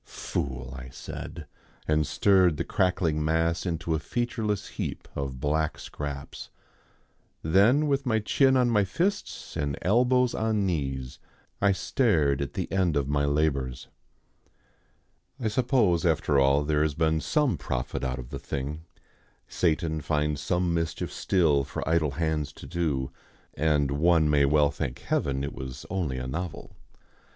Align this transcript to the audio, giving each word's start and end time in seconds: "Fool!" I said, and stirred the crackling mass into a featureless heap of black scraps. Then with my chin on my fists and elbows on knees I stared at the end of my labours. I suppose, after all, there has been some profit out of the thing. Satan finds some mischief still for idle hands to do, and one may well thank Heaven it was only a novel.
"Fool!" 0.03 0.73
I 0.75 0.89
said, 0.89 1.45
and 1.87 2.07
stirred 2.07 2.57
the 2.57 2.63
crackling 2.63 3.23
mass 3.23 3.67
into 3.67 3.93
a 3.93 3.99
featureless 3.99 4.69
heap 4.69 5.07
of 5.15 5.39
black 5.39 5.77
scraps. 5.77 6.49
Then 7.43 7.85
with 7.87 8.03
my 8.03 8.17
chin 8.17 8.57
on 8.57 8.71
my 8.71 8.83
fists 8.83 9.55
and 9.55 9.77
elbows 9.83 10.33
on 10.33 10.65
knees 10.65 11.19
I 11.61 11.71
stared 11.73 12.41
at 12.41 12.53
the 12.55 12.71
end 12.71 12.97
of 12.97 13.07
my 13.09 13.25
labours. 13.25 13.89
I 15.39 15.49
suppose, 15.49 16.03
after 16.03 16.39
all, 16.39 16.63
there 16.63 16.81
has 16.81 16.95
been 16.95 17.21
some 17.21 17.55
profit 17.55 18.03
out 18.03 18.17
of 18.17 18.31
the 18.31 18.39
thing. 18.39 18.85
Satan 19.47 20.01
finds 20.01 20.41
some 20.41 20.73
mischief 20.73 21.13
still 21.13 21.63
for 21.63 21.87
idle 21.87 22.11
hands 22.17 22.51
to 22.53 22.65
do, 22.65 23.11
and 23.53 23.91
one 23.91 24.31
may 24.31 24.45
well 24.45 24.71
thank 24.71 24.97
Heaven 24.97 25.43
it 25.43 25.53
was 25.53 25.85
only 25.91 26.17
a 26.17 26.25
novel. 26.25 26.75